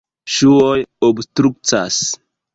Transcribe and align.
Ŝuoj 0.35 0.79
obstrukcas. 1.09 2.03